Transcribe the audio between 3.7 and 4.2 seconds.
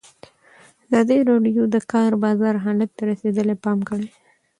کړی.